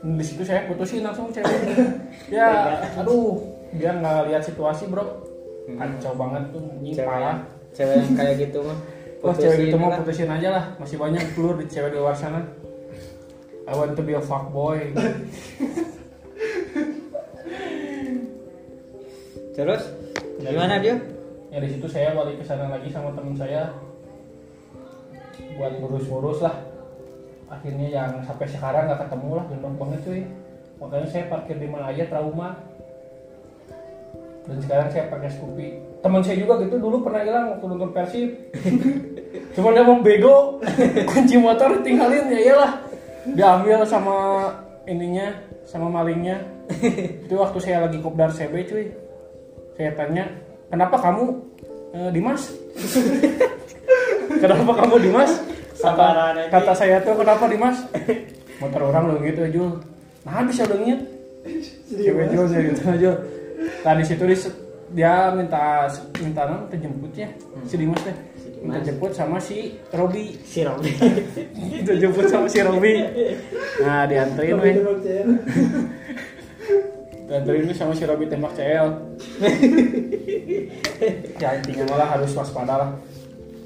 Di 0.00 0.24
situ 0.24 0.40
saya 0.40 0.64
putusin 0.64 1.04
langsung 1.04 1.28
ceweknya. 1.28 1.74
Ya, 2.32 2.80
aduh, 2.96 3.42
dia 3.74 3.92
nggak 3.92 4.30
lihat 4.30 4.40
situasi, 4.40 4.86
Bro. 4.88 5.04
Kacau 5.70 6.14
banget 6.16 6.42
tuh, 6.48 6.62
ini 6.80 6.94
Cewek 6.94 7.36
cewek 7.70 7.94
yang 7.98 8.10
kayak 8.14 8.34
gitu 8.40 8.58
mah. 8.62 8.78
Wah 9.20 9.36
cewek 9.36 9.68
itu 9.68 9.76
mau 9.76 9.92
putusin 10.00 10.32
aja 10.32 10.48
lah, 10.48 10.64
masih 10.80 10.96
banyak 10.96 11.20
telur 11.36 11.60
di 11.60 11.68
cewek 11.68 11.92
di 11.92 12.00
luar 12.00 12.16
sana. 12.16 12.40
I 13.68 13.76
want 13.76 13.92
to 13.92 14.02
be 14.02 14.16
a 14.16 14.22
fuckboy. 14.24 14.96
Terus 19.56 19.82
gimana 20.40 20.80
dia? 20.80 20.96
ya 21.50 21.58
di 21.58 21.66
situ 21.66 21.90
saya 21.90 22.14
balik 22.14 22.38
ke 22.38 22.46
sana 22.46 22.70
lagi 22.70 22.94
sama 22.94 23.10
temen 23.10 23.34
saya 23.34 23.74
buat 25.58 25.76
ngurus-ngurus 25.82 26.46
lah. 26.46 26.56
Akhirnya 27.50 27.90
yang 27.90 28.22
sampai 28.24 28.46
sekarang 28.48 28.86
nggak 28.88 29.04
ketemu 29.04 29.30
lah, 29.36 29.44
gendong 29.50 29.76
banget 29.76 30.00
cuy. 30.06 30.22
Makanya 30.80 31.08
saya 31.12 31.28
parkir 31.28 31.60
di 31.60 31.68
mana 31.68 31.92
aja 31.92 32.08
trauma. 32.08 32.56
Dan 34.48 34.56
sekarang 34.64 34.88
saya 34.88 35.12
pakai 35.12 35.28
Scoopy. 35.28 35.89
Teman 36.00 36.24
saya 36.24 36.40
juga 36.40 36.56
gitu 36.64 36.80
dulu 36.80 37.04
pernah 37.04 37.20
hilang 37.20 37.46
waktu 37.56 37.64
nonton 37.68 37.90
Persib. 37.92 38.30
Cuma 39.54 39.76
dia 39.76 39.84
mau 39.84 40.00
bego, 40.00 40.58
kunci 41.10 41.36
motor 41.36 41.76
ditinggalin 41.80 42.32
ya 42.32 42.38
iyalah. 42.40 42.72
Diambil 43.36 43.84
sama 43.84 44.48
ininya, 44.88 45.36
sama 45.68 45.92
malingnya. 45.92 46.40
Itu 47.28 47.36
waktu 47.36 47.58
saya 47.60 47.84
lagi 47.84 48.00
kopdar 48.00 48.32
CB 48.32 48.54
cuy. 48.64 48.86
Saya 49.76 49.92
tanya, 49.92 50.24
kenapa 50.72 50.96
kamu 50.96 51.24
eh, 51.92 52.10
Dimas? 52.16 52.48
kenapa 54.42 54.72
kamu 54.80 54.94
Dimas? 55.04 55.32
Kata, 55.80 56.36
kata 56.48 56.72
saya 56.76 56.96
tuh 57.04 57.16
kenapa 57.16 57.44
Dimas? 57.48 57.76
Motor 58.60 58.92
orang 58.92 59.04
lo 59.08 59.14
gitu 59.24 59.40
Jul. 59.52 59.72
Nah 60.24 60.44
bisa 60.44 60.68
dongnya. 60.68 61.00
Cewek 61.88 62.26
Jul 62.32 62.46
ya 62.52 62.60
gitu 62.72 62.82
aja. 62.88 63.12
Nah 63.84 63.92
di 63.96 64.04
situ 64.04 64.24
dia 64.90 65.30
minta 65.30 65.86
minta 66.18 66.42
non 66.50 66.66
jemputnya 66.66 67.30
si 67.62 67.78
Dimas 67.78 68.02
teh. 68.02 68.16
Si 68.34 68.48
minta 68.58 68.82
jemput 68.82 69.14
sama 69.14 69.38
si 69.38 69.78
Robi. 69.94 70.34
Si 70.42 70.66
Robi. 70.66 70.90
Minta 71.70 71.94
jemput 71.94 72.26
sama 72.26 72.50
si 72.50 72.58
Robi. 72.58 72.98
Nah 73.86 74.04
dianterin 74.10 74.58
Tapi 74.58 74.66
weh. 74.66 74.72
itu 74.74 74.82
percaya. 74.90 75.24
dianterin 77.30 77.70
weh 77.70 77.76
sama 77.78 77.92
si 77.94 78.02
Robi 78.02 78.26
tembak 78.26 78.52
CL 78.58 78.88
ya 81.40 81.48
intinya 81.56 81.84
malah 81.94 82.18
harus 82.18 82.34
waspada 82.34 82.74
lah. 82.74 82.90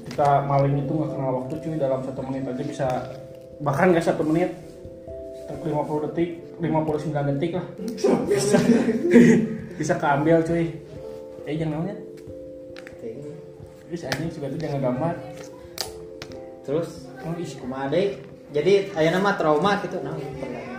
Kita 0.05 0.45
maling 0.45 0.85
itu 0.85 0.93
nggak 0.93 1.09
kenal 1.09 1.31
waktu 1.41 1.53
cuy. 1.57 1.75
Dalam 1.81 1.99
satu 2.05 2.21
menit 2.21 2.45
aja 2.45 2.63
bisa 2.63 2.87
bahkan 3.65 3.89
nggak 3.89 4.05
satu 4.05 4.21
menit. 4.21 4.53
50 5.45 6.05
detik 6.09 6.29
59 6.61 7.33
detik 7.37 7.51
lah. 7.57 7.65
Bisa. 8.29 8.57
Bisa 9.75 9.93
keambil 9.97 10.45
cuy 10.45 10.84
eh 11.45 11.55
jangan 11.57 11.81
namanya 11.81 11.95
terus 13.85 14.01
anjing 14.09 14.29
juga 14.33 14.47
tuh 14.49 14.59
jangan 14.59 14.79
gambar 14.81 15.13
terus 16.65 16.89
oh 17.21 17.33
isi 17.37 17.55
kumaha 17.61 17.85
deui 17.93 18.17
jadi 18.49 18.89
aya 18.97 19.09
nama 19.13 19.37
trauma 19.37 19.81
gitu 19.81 20.01
nah 20.01 20.13
pernah. 20.15 20.75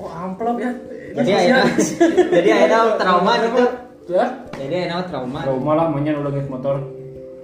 Oh 0.00 0.08
amplop 0.08 0.56
ya. 0.56 0.72
Jadi 1.12 1.30
aya 1.36 1.60
jadi 2.40 2.48
aya 2.56 2.66
nama 2.72 2.96
trauma 2.96 3.32
gitu. 3.44 3.64
ya 4.16 4.26
jadi 4.56 4.74
aya 4.80 4.86
nama 4.88 5.04
trauma. 5.04 5.40
Trauma 5.44 5.72
lah 5.76 5.86
mainnya 5.92 6.16
udah 6.16 6.32
ngeliat 6.32 6.48
motor. 6.48 6.76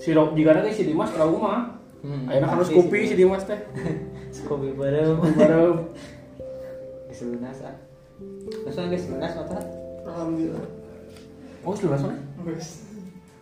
Si 0.01 0.17
Rob 0.17 0.33
juga 0.33 0.57
ada 0.57 0.73
si 0.73 0.89
Dimas 0.89 1.13
trauma. 1.13 1.77
Hmm, 2.01 2.29
Ayo 2.33 2.49
harus 2.49 2.73
kopi 2.73 3.13
si 3.13 3.15
Dimas. 3.17 3.45
Teh. 3.45 3.61
Kopi 4.49 4.73
bareng. 4.73 5.21
Baru 5.37 5.93
geus 7.13 7.21
lunas 7.29 7.61
ah. 7.65 7.77
Langsung 8.65 8.89
geus 8.89 9.05
lunas 9.13 9.33
motor 9.37 9.61
Alhamdulillah. 10.09 10.65
Oh 11.67 11.75
sudah 11.75 11.99
soalnya 11.99 12.23
Wes. 12.47 12.87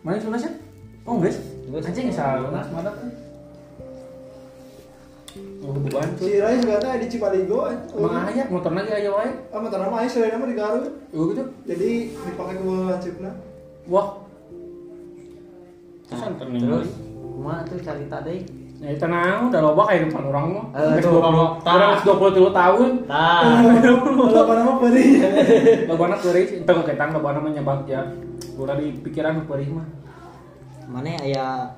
mana 0.01 0.17
sudah 0.17 0.39
sih? 0.39 0.51
Oh 1.05 1.21
guys 1.21 1.37
anjing 1.77 2.09
bisa 2.09 2.41
lunas 2.41 2.65
mana 2.67 2.89
kan 2.89 3.07
oh 5.61 5.71
beban 5.75 6.09
Si 6.15 6.25
cuy 6.25 6.37
Rai 6.39 6.57
juga 6.57 6.73
ada 6.79 6.95
di 6.95 7.05
Cipaligo. 7.05 7.69
emang 7.91 8.25
aja 8.25 8.43
motor 8.47 8.71
lagi 8.71 8.91
aja 8.95 9.09
wae 9.11 9.29
Ah, 9.49 9.59
motor 9.59 9.77
nama 9.77 9.95
aja 9.99 10.09
selain 10.09 10.33
nama 10.33 10.45
di 10.45 10.55
Garut. 10.55 10.85
oh 11.11 11.23
gitu? 11.29 11.43
Jadi 11.65 11.89
dipakai 12.15 12.55
ke 12.55 12.63
lancipna. 12.65 13.31
wah. 13.85 14.07
Santan 16.05 16.47
nih 16.49 16.61
terus? 16.61 16.89
kumaha 17.35 17.61
tuh 17.61 17.77
cerita 17.77 18.17
deui 18.21 18.41
Ya 18.75 18.91
itu 18.91 18.99
tenang, 18.99 19.47
udah 19.47 19.61
loba 19.61 19.87
kayak 19.87 20.01
depan 20.05 20.23
orang 20.25 20.45
mah. 20.51 20.65
Eh, 20.73 20.99
Geus 20.99 21.07
tuh, 21.07 21.17
20 21.17 21.23
kalau- 21.23 21.51
Orang 21.63 21.89
geus 21.89 22.03
23 22.05 22.51
tahun. 22.51 22.91
Kalau 23.07 24.39
apa 24.43 24.53
nama 24.53 24.73
beri. 24.77 25.05
Loba 25.87 26.03
anak 26.05 26.19
perih, 26.21 26.45
itu 26.59 26.73
ketang 26.83 27.09
loba 27.11 27.27
anak 27.31 27.55
nyebak 27.55 27.79
ya. 27.85 28.01
Udah 28.55 28.75
di 28.75 28.91
pikiran 28.99 29.43
perih 29.45 29.71
mah. 29.71 29.87
mana 30.85 31.17
aya 31.17 31.73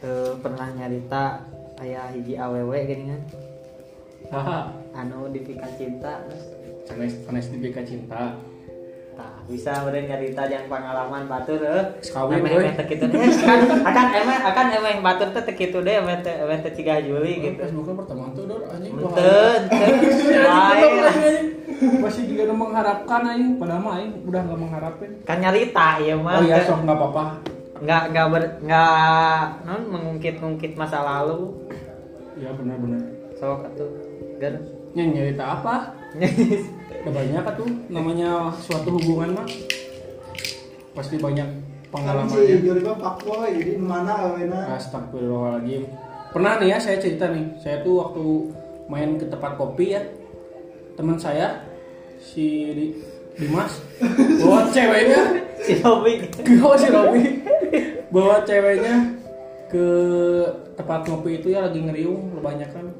eh, 0.00 0.32
pernah 0.36 0.66
nyarita 0.70 1.38
aya 1.76 2.10
hiji 2.10 2.34
awewe 2.34 2.74
gini 2.82 3.04
kan 3.06 3.22
Haha. 4.28 4.58
anu 4.92 5.30
dipikan 5.30 5.70
cinta 5.72 6.26
terus 6.26 6.42
Sanes 6.82 7.14
sanes 7.22 7.46
dipika 7.48 7.78
cinta. 7.80 8.34
Tah, 9.18 9.34
bisa 9.50 9.82
bener 9.82 10.06
nyarita 10.06 10.46
yang 10.46 10.70
pengalaman 10.70 11.26
batur 11.26 11.58
eh. 11.58 11.90
Sekawin, 11.98 12.38
teu 12.38 12.86
kitu 12.86 13.02
deh. 13.10 13.18
Kan 13.18 13.66
akan 13.82 14.06
emeh 14.14 14.38
akan 14.46 14.66
emeh 14.78 14.94
batur 15.02 15.34
teh 15.34 15.42
teu 15.42 15.58
kitu 15.58 15.82
deh 15.82 15.98
emeh 15.98 16.22
teh 16.22 16.38
emeh 16.38 16.62
teh 16.62 16.70
cigah 16.70 17.02
Juli 17.02 17.42
gitu. 17.42 17.66
Facebook 17.66 17.98
pertemuan 17.98 18.30
tuh 18.38 18.46
dor 18.46 18.62
anjing. 18.70 18.94
Teu, 18.94 19.50
teu. 19.66 19.90
Lain 20.38 20.92
lah. 21.02 21.16
Masih 21.78 22.30
juga 22.30 22.46
udah 22.46 22.58
mengharapkan 22.62 23.20
aing, 23.34 23.58
padahal 23.58 23.82
mah 23.82 23.92
aing 23.98 24.12
udah 24.22 24.40
enggak 24.46 24.60
mengharapin. 24.62 25.10
Kan 25.26 25.42
nyarita 25.42 25.88
ya 25.98 26.14
mah. 26.14 26.38
Oh 26.38 26.42
iya, 26.46 26.62
sok 26.62 26.86
enggak 26.86 26.98
apa-apa. 27.02 27.24
nggak 27.78 28.02
nggak 28.10 28.26
ber 28.34 28.42
nggak 28.66 29.42
non 29.62 29.82
mengungkit-ungkit 29.86 30.74
masa 30.74 30.98
lalu 30.98 31.54
Iya 32.34 32.50
benar-benar. 32.54 33.02
sok 33.38 33.70
atuh 33.70 33.86
ger 34.42 34.58
Nya 34.98 35.04
nyerita 35.06 35.62
apa? 35.62 35.94
Udah 36.14 37.12
banyak 37.12 37.44
tuh 37.54 37.68
namanya 37.88 38.30
suatu 38.54 38.96
hubungan 38.96 39.36
mah. 39.36 39.48
Pasti 40.92 41.16
banyak 41.16 41.46
Kan 41.88 41.94
pengalamannya. 41.94 42.44
si 42.52 42.64
Joli 42.64 42.80
mah 42.82 42.96
fuckboy. 42.96 43.48
Jadi 43.54 43.72
mana 43.76 44.12
awena. 44.24 44.76
Astagfirullahaladzim 44.76 45.88
Pernah 46.28 46.60
nih 46.60 46.68
ya 46.68 46.78
saya 46.78 47.00
cerita 47.00 47.32
nih 47.32 47.56
Saya 47.56 47.80
tuh 47.80 48.04
waktu 48.04 48.52
main 48.84 49.16
ke 49.16 49.24
tempat 49.24 49.56
kopi 49.56 49.96
ya 49.96 50.04
Teman 50.92 51.16
saya 51.16 51.64
Si 52.20 52.44
Di- 52.68 52.94
Dimas 53.34 53.80
Bawa 54.44 54.68
ceweknya 54.68 55.22
si 55.56 55.80
Robi 55.80 56.20
Bawa 56.60 56.76
si 56.76 56.88
Robi 56.92 57.24
Bawa 58.12 58.44
ceweknya 58.44 59.16
Ke 59.72 59.86
tempat 60.76 61.08
kopi 61.08 61.40
itu 61.40 61.48
ya 61.48 61.64
lagi 61.64 61.80
ngeriung 61.80 62.36
Kebanyakan 62.36 62.92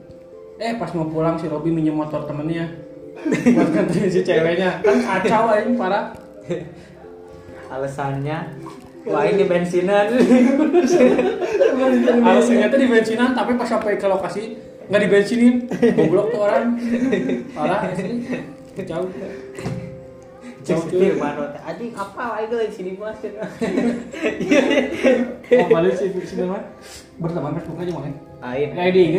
Eh 0.57 0.81
pas 0.81 0.89
mau 0.97 1.05
pulang 1.05 1.37
si 1.37 1.53
Robi 1.53 1.69
minjem 1.69 1.93
motor 1.93 2.25
temennya 2.25 2.65
Buat 3.27 3.69
nganterin 3.75 4.09
si 4.09 4.21
ceweknya. 4.23 4.71
Kan 4.83 4.97
kacau 5.03 5.45
aja 5.51 5.67
parah. 5.75 6.05
Alasannya 7.69 8.39
wah 9.09 9.25
ini 9.25 9.45
bensinan. 9.45 10.07
Alasannya 12.29 12.67
tuh 12.71 12.79
di 12.79 12.89
bensinan 12.89 13.31
tapi 13.35 13.59
pas 13.59 13.69
sampai 13.69 13.99
ke 13.99 14.07
lokasi 14.07 14.57
nggak 14.89 15.03
dibensinin. 15.05 15.55
Goblok 15.69 16.27
tuh 16.33 16.41
orang. 16.45 16.79
Parah 17.53 17.81
jauh 18.79 19.11
jauh 20.63 20.69
Cek 20.69 20.79
tuh 20.93 21.01
teh 21.01 21.17
anjing 21.65 21.91
apa 21.97 22.23
lah 22.29 22.39
itu 22.45 22.55
di 22.61 22.71
sini 22.71 22.91
mas? 22.95 23.17
Oh 25.59 25.67
balik 25.73 25.97
sih 25.97 26.13
si 26.13 26.37
Firman 26.37 26.61
berteman 27.19 27.57
Facebook 27.57 27.81
aja 27.81 27.93
main 27.97 28.15
lain 28.39 28.69
kayak 28.77 28.93
di 28.93 29.01
IG 29.01 29.17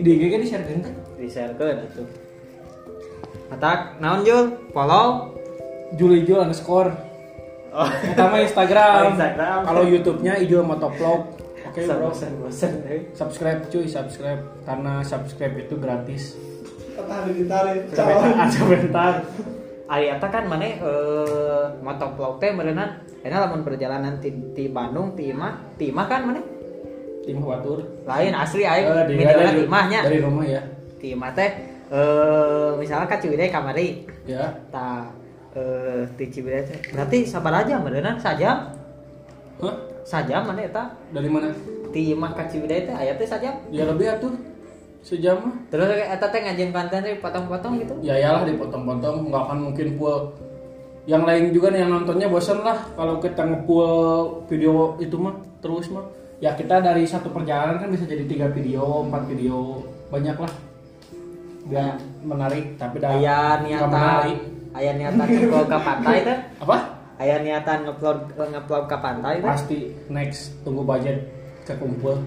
di- 0.00 0.14
IG 0.16 0.22
kan 0.30 0.40
di 0.40 0.48
share 0.48 0.64
kan? 0.64 0.80
Di 1.18 1.28
share 1.28 1.52
ke 1.58 1.64
itu 1.74 2.02
Atak, 3.52 4.00
naon 4.00 4.24
Jul? 4.24 4.72
Follow? 4.72 5.36
Juli 5.92 6.24
Ijul 6.24 6.40
underscore. 6.40 6.88
Oh, 7.68 7.84
pertama 7.84 8.40
Instagram. 8.40 8.92
Oh, 8.96 9.12
Instagram. 9.12 9.58
kalau 9.64 9.82
YouTube-nya 9.84 10.40
Ijul 10.40 10.64
Motovlog 10.64 11.36
oke 11.64 11.80
bro. 11.88 12.12
bosan-bosan 12.12 12.84
eh. 12.84 13.12
subscribe 13.12 13.68
cuy 13.68 13.84
subscribe. 13.84 14.40
Karena 14.64 15.04
subscribe 15.04 15.56
itu 15.56 15.76
gratis. 15.76 16.36
Kata 16.92 17.12
hari 17.12 17.44
ditarik. 17.44 17.88
sebentar 17.92 18.48
sebentar 18.48 19.12
Ari 19.88 20.08
eta 20.08 20.28
kan 20.28 20.48
mana 20.48 20.64
eh 20.64 21.64
motovlog 21.80 22.40
teh 22.40 22.52
meureunna. 22.52 23.04
Enak 23.22 23.38
lamun 23.38 23.62
perjalanan 23.62 24.16
ti, 24.18 24.32
ti 24.52 24.66
Bandung 24.66 25.12
ti 25.12 25.28
Imah, 25.28 25.76
ti 25.76 25.92
Imah 25.92 26.06
kan 26.08 26.26
mana? 26.26 26.40
tim 27.22 27.38
Watur 27.38 28.02
Lain 28.02 28.34
asli 28.34 28.66
aing. 28.66 28.82
Eh, 28.82 29.04
di- 29.06 29.14
videonya 29.14 29.46
dari- 29.46 29.60
ti 29.60 29.64
Imahnya. 29.68 30.00
dari 30.02 30.18
rumah 30.18 30.42
ya. 30.42 30.62
Ti 30.98 31.06
Imah 31.14 31.30
teh 31.32 31.50
eh 31.92 32.68
misalnya 32.80 33.04
ka 33.04 33.20
Ciwidey 33.20 33.52
kamari. 33.52 34.08
ya 34.24 34.48
Tah 34.72 35.12
eh 35.52 36.08
ti 36.16 36.24
Ciwidey 36.32 36.64
berarti 36.88 37.28
sabar 37.28 37.60
aja 37.60 37.76
meureunna 37.76 38.16
sajam. 38.16 38.72
Hah? 39.60 39.76
Sajam 40.02 40.48
mana 40.48 40.64
eta? 40.64 40.84
dari 41.12 41.28
mana 41.28 41.52
Ti 41.92 42.16
Imah 42.16 42.32
ka 42.32 42.48
Ciwidey 42.48 42.88
teh 42.88 42.94
aya 42.96 43.12
teh 43.20 43.28
sajam. 43.28 43.52
ya 43.68 43.84
lebih 43.84 44.08
atuh 44.08 44.32
sejam 45.04 45.36
mah 45.44 45.54
Terus 45.68 45.92
eta 45.92 46.26
teh 46.32 46.40
ngajin 46.40 46.70
konten 46.72 47.02
potong-potong 47.20 47.72
gitu. 47.84 47.94
ya 48.00 48.16
iyalah 48.16 48.48
dipotong-potong 48.48 49.28
nggak 49.28 49.42
akan 49.50 49.58
mungkin 49.70 49.88
full 50.00 50.32
yang 51.04 51.26
lain 51.26 51.50
juga 51.50 51.74
nih 51.74 51.82
yang 51.82 51.90
nontonnya 51.90 52.30
bosen 52.30 52.62
lah 52.62 52.78
kalau 52.94 53.18
kita 53.18 53.42
ngepull 53.42 53.90
video 54.46 54.94
itu 55.02 55.18
mah 55.18 55.34
terus 55.58 55.90
mah 55.90 56.06
ya 56.38 56.54
kita 56.54 56.78
dari 56.78 57.02
satu 57.02 57.26
perjalanan 57.34 57.82
kan 57.82 57.90
bisa 57.90 58.06
jadi 58.06 58.22
tiga 58.22 58.46
video 58.54 59.02
empat 59.10 59.26
video 59.26 59.82
banyak 60.14 60.38
lah 60.38 60.52
biar 61.64 61.94
menarik 62.20 62.74
tapi 62.74 62.96
dah 62.98 63.10
Aya 63.12 63.20
nggak 63.54 63.56
niatan 63.62 63.88
menarik 63.88 64.38
aya 64.72 64.90
niatan 64.92 65.26
ngupload 65.28 65.66
ke 65.66 65.78
pantai 65.78 66.16
teh. 66.22 66.38
apa 66.58 66.76
Aya 67.16 67.36
niatan 67.38 67.78
ngupload 67.84 68.18
ngupload 68.34 68.84
ke 68.86 68.96
pantai 68.98 69.34
teh. 69.38 69.46
pasti 69.46 69.78
next 70.08 70.58
tunggu 70.62 70.82
budget 70.82 71.28
kekumpul 71.62 72.18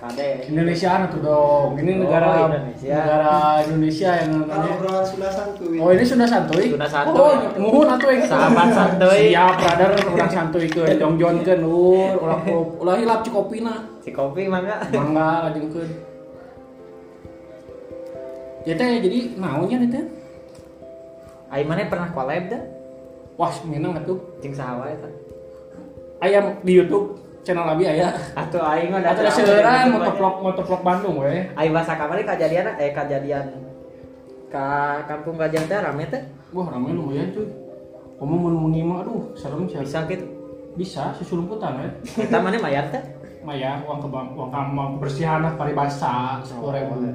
Kade. 0.00 0.48
Indonesia 0.48 1.04
tuh 1.12 1.20
dong 1.20 1.76
ini 1.76 2.00
Oh, 2.00 2.08
negara 2.08 2.48
Indonesia. 2.48 2.88
negara 2.96 3.36
Indonesia 3.68 4.10
yang 4.16 4.30
nontonnya 4.32 4.70
obrolan 4.72 5.04
sudah 5.04 5.28
santuy. 5.28 5.76
Oh 5.76 5.90
ini 5.92 6.04
sudah 6.08 6.24
santuy? 6.24 6.64
Sudah 6.72 6.88
santuy. 6.88 7.20
Oh, 7.20 7.32
muhun 7.60 7.84
atuh 7.84 8.08
yang 8.08 8.24
Sahabat 8.24 8.68
santuy. 8.72 9.20
Siap, 9.28 9.54
brother, 9.60 9.90
urang 10.08 10.32
santuy 10.32 10.64
ke 10.72 10.96
jongjon 10.96 11.44
ke 11.44 11.52
nur, 11.60 12.16
ulah 12.16 12.40
ulah 12.80 12.96
hilap 12.96 13.20
cikopina. 13.20 13.92
Si 14.00 14.08
kopi 14.08 14.48
mangga. 14.48 14.88
Mangga 14.88 15.52
lajengkeun. 15.52 15.88
Ya 18.68 18.76
teh 18.76 19.00
jadi 19.00 19.18
naonnya 19.40 19.76
nih 19.80 19.88
teh? 19.88 20.04
Ai 21.48 21.64
mana 21.64 21.88
pernah 21.88 22.12
collab 22.12 22.44
dah? 22.52 22.62
Wah, 23.40 23.52
minang 23.64 23.96
atuh. 23.96 24.20
Jeung 24.44 24.52
saha 24.52 24.84
wae 24.84 24.94
tah. 25.00 25.12
Ayam 26.20 26.60
di 26.60 26.76
YouTube 26.76 27.16
channel 27.40 27.64
abi 27.64 27.88
aya. 27.88 28.12
Atuh 28.36 28.60
aing 28.60 28.92
mah 28.92 29.00
Atuh 29.00 29.24
ada 29.24 29.32
seueuran 29.32 29.96
motovlog 29.96 30.34
motovlog 30.44 30.80
Bandung 30.84 31.16
we. 31.24 31.48
Ai 31.56 31.72
bahasa 31.72 31.96
kamari 31.96 32.22
kajadian 32.28 32.76
eh 32.76 32.92
kajadian 32.92 33.46
ka 34.52 35.00
kampung 35.08 35.40
Gajah 35.40 35.64
teh 35.64 35.78
rame 35.80 36.04
teh. 36.12 36.20
Wah, 36.52 36.68
ramai 36.68 36.92
lumayan 36.92 37.32
cuy. 37.32 37.48
Kamu 38.20 38.36
mau 38.36 38.68
ngima 38.68 39.00
aduh, 39.00 39.32
serem 39.32 39.64
sih. 39.64 39.80
Bisa 39.80 40.04
gitu. 40.04 40.26
Bisa, 40.76 41.16
susulumputan 41.16 41.80
ya. 41.80 41.88
Kita 42.04 42.36
mana 42.36 42.60
mayar 42.60 42.92
teh? 42.92 43.00
mah 43.40 43.56
ya 43.56 43.80
uang 43.88 44.04
ke 44.04 44.08
uang 44.12 44.50
kamar 44.52 44.86
kebersihan 45.00 45.40
lah 45.40 45.56
paribasa 45.56 46.44
sepuluh 46.44 46.76
ribu 46.76 47.08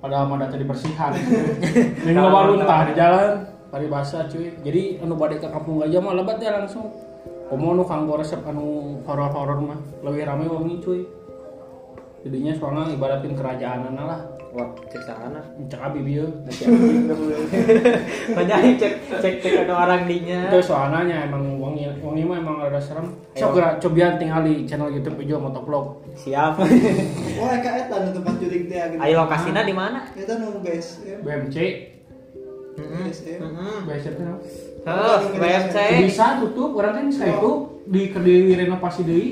padahal 0.00 0.24
mah 0.26 0.40
data 0.40 0.56
dibersihan 0.56 1.12
ini 2.04 2.10
nggak 2.16 2.32
baru 2.32 2.52
entah 2.58 2.80
di 2.88 2.94
jalan. 2.96 3.32
Paribasa 3.70 4.26
cuy. 4.26 4.50
Jadi 4.66 4.98
anu 4.98 5.14
balik 5.14 5.46
ke 5.46 5.48
kampung 5.52 5.78
aja 5.86 6.02
mah 6.02 6.18
lebat 6.18 6.42
ya 6.42 6.58
langsung. 6.58 6.90
Komo 7.46 7.78
nu 7.78 7.86
kanggo 7.86 8.18
resep 8.18 8.42
anu 8.42 8.98
horor-horor 9.06 9.62
mah. 9.62 9.78
Lebih 10.02 10.26
rame 10.26 10.50
wangi 10.50 10.82
cuy. 10.82 11.00
Jadinya 12.26 12.52
soalnya 12.58 12.90
ibaratin 12.90 13.38
kerajaan 13.38 13.94
lah 13.94 14.39
wah 14.50 14.68
cek 14.90 15.02
sana. 15.06 15.40
Cek 15.70 15.80
abi 15.80 16.00
bieu 16.02 16.26
banyak 18.36 18.58
cek 18.78 18.92
cek 19.22 19.34
cek 19.42 19.52
ada 19.66 19.74
orang 19.74 20.10
dinya. 20.10 20.50
Itu 20.50 20.60
soalnya 20.74 21.26
emang 21.30 21.58
wangi 21.62 21.86
wangi 22.02 22.22
mah 22.26 22.36
emang 22.42 22.56
ada 22.66 22.80
serem. 22.82 23.14
Sok 23.38 23.50
gerak 23.56 23.78
cobian 23.78 24.18
tinggal 24.18 24.42
di 24.42 24.66
channel 24.66 24.90
YouTube 24.90 25.22
Ijo 25.22 25.38
Motovlog. 25.38 26.02
Siap. 26.18 26.58
Wah, 27.40 27.56
kayak 27.62 27.88
eta 27.88 27.96
nu 28.04 28.10
tempat 28.12 28.34
jurig 28.42 28.66
teh 28.66 28.76
gitu. 28.76 29.00
ayo 29.00 29.14
lokasinya 29.24 29.62
di 29.62 29.74
mana? 29.74 30.10
Eta 30.12 30.34
nu 30.42 30.58
BSM. 30.60 31.22
BMC 31.22 31.56
BSM. 32.80 33.40
BSM? 33.86 34.14
Oh, 34.88 35.18
BMC. 35.36 35.76
bisa 36.08 36.40
tutup 36.42 36.74
orang 36.74 36.92
kan 36.96 37.04
bisa 37.06 37.24
itu 37.28 37.52
di 37.86 38.10
di 38.10 38.54
renovasi 38.58 39.02
deui. 39.06 39.30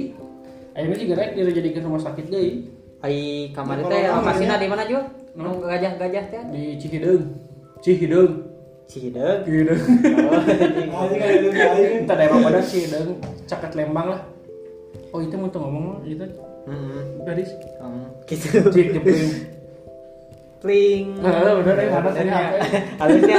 Akhirnya 0.78 0.98
juga 1.02 1.14
rek 1.18 1.30
dijadikan 1.34 1.90
rumah 1.90 1.98
sakit 1.98 2.26
deui 2.30 2.77
Ai 2.98 3.16
kamar 3.54 3.78
teh 3.80 4.10
lokasinya 4.10 4.58
di 4.58 4.66
mana 4.66 4.82
juga? 4.82 5.06
Nu 5.38 5.62
gajah-gajah 5.62 6.24
teh. 6.28 6.42
di 6.50 6.74
Cihideung 6.76 7.24
Cihideung 7.78 8.32
Cideug. 8.90 9.46
Cihideung 9.46 9.80
Oh, 10.90 11.06
lu 11.06 11.48
lain. 11.52 12.02
kita 12.02 12.14
daerah 12.16 12.38
pada 12.40 12.58
Cihideung 12.60 13.22
caket 13.46 13.72
Lembang 13.74 14.08
lah 14.10 14.20
oh 15.08 15.20
itu 15.20 15.34
mau 15.34 15.46
ngomong 15.48 15.84
mah 15.84 15.98
gitu 16.02 16.24
Heeh. 16.66 17.00
gadis 17.22 17.50
Hmm, 17.78 18.04
gitu. 18.26 18.68
jepling 18.68 19.30
Pling. 20.58 21.22
Heeh, 21.22 21.52
udah 21.54 21.70
deh, 21.72 21.86
ada 21.86 22.10
tadi 22.10 22.26
Halusnya. 22.26 22.34
apa? 22.34 22.58
Halusnya. 22.98 23.38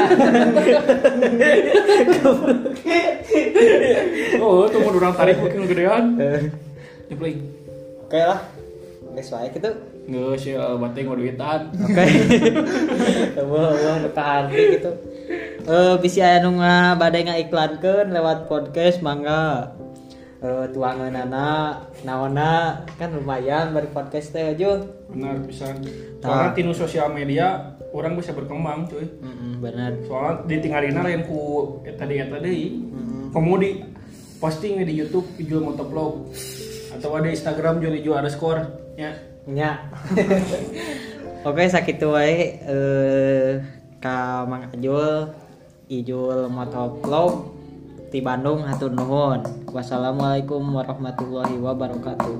oh 4.39 4.63
tuh 4.65 4.79
mau 4.79 4.95
orang 4.95 5.13
tarik 5.13 5.35
mungkin 5.37 5.67
gedean 5.67 6.03
jepling 7.11 7.39
Oke 8.07 8.17
lah. 8.17 8.39
Geus 9.15 9.29
wae 9.31 9.49
kitu. 9.49 9.71
nggak 10.09 10.41
sih 10.41 10.57
bating 10.57 11.05
mau 11.05 11.13
duitan 11.13 11.69
Oke. 11.69 12.01
Wah, 13.49 13.69
wah 13.71 13.95
nu 14.01 14.09
kaharti 14.09 14.61
gitu. 14.73 14.91
Eh 15.63 15.93
bisi 16.01 16.17
aya 16.19 16.41
nu 16.41 16.57
bade 16.95 17.19
ngaiklankeun 17.21 18.09
lewat 18.09 18.49
podcast 18.49 19.05
mangga. 19.05 19.69
Eh 20.41 20.65
tuangeunana 20.73 21.77
naonna 22.01 22.81
kan 22.97 23.13
lumayan 23.13 23.69
bari 23.69 23.89
podcast 23.89 24.33
teh 24.33 24.49
aja. 24.49 24.81
benar 25.09 25.41
bisa 25.41 25.73
soalnya 26.21 26.53
tinu 26.53 26.69
sosial 26.69 27.09
media 27.09 27.73
orang 27.97 28.13
bisa 28.13 28.29
berkembang 28.29 28.85
cuy 28.85 29.01
Heeh, 29.01 29.57
bener. 29.57 29.97
soalnya 30.05 30.45
ditinggalin 30.45 31.01
lain 31.01 31.25
ku 31.25 31.41
eta 31.81 32.05
di 32.05 32.21
eta 32.21 32.37
deui 32.37 32.77
komodi 33.33 33.81
posting 34.37 34.85
di 34.85 34.93
YouTube 34.93 35.25
jual 35.41 35.65
motovlog 35.65 36.29
atau 36.93 37.09
ada 37.17 37.25
Instagram 37.25 37.81
jual 37.81 37.97
jual 37.97 38.21
underscore 38.21 38.61
ya 38.99 39.11
Nya. 39.47 39.79
Oke 41.47 41.63
sakitu 41.71 42.11
wae 42.11 42.59
eh 42.67 43.63
ka 44.03 44.43
Mang 44.43 44.67
Ajul 44.67 45.31
Ijul 45.87 46.51
Motovlog 46.51 47.55
di 48.11 48.19
Bandung 48.19 48.67
hatur 48.67 48.91
nuhun. 48.91 49.41
Wassalamualaikum 49.71 50.61
warahmatullahi 50.75 51.55
wabarakatuh. 51.57 52.37